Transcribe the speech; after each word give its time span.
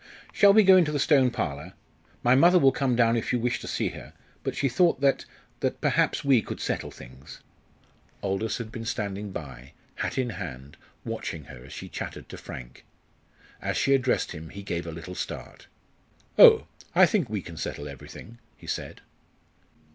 "Shall 0.33 0.51
we 0.51 0.63
go 0.63 0.77
into 0.77 0.91
the 0.91 0.97
Stone 0.97 1.29
Parlour? 1.29 1.73
My 2.23 2.33
mother 2.33 2.57
will 2.57 2.71
come 2.71 2.95
down 2.95 3.15
if 3.15 3.31
you 3.31 3.37
wish 3.37 3.59
to 3.59 3.67
see 3.67 3.89
her, 3.89 4.13
but 4.41 4.55
she 4.55 4.67
thought 4.67 4.99
that 5.01 5.25
that 5.59 5.79
perhaps 5.79 6.25
we 6.25 6.41
could 6.41 6.59
settle 6.59 6.89
things." 6.89 7.41
Aldous 8.23 8.57
had 8.57 8.71
been 8.71 8.83
standing 8.83 9.31
by, 9.31 9.73
hat 9.97 10.17
in 10.17 10.31
hand, 10.31 10.75
watching 11.05 11.43
her 11.43 11.63
as 11.63 11.71
she 11.73 11.87
chattered 11.87 12.29
to 12.29 12.37
Frank. 12.37 12.83
As 13.61 13.77
she 13.77 13.93
addressed 13.93 14.31
him 14.31 14.49
he 14.49 14.63
gave 14.63 14.87
a 14.87 14.91
little 14.91 15.13
start. 15.13 15.67
"Oh! 16.35 16.65
I 16.95 17.05
think 17.05 17.29
we 17.29 17.43
can 17.43 17.55
settle 17.55 17.87
everything," 17.87 18.39
he 18.57 18.65
said. 18.65 19.01